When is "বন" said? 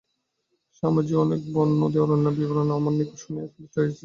1.53-1.69